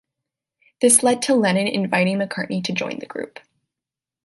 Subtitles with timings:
[0.81, 3.39] This led to Lennon inviting McCartney to join the group.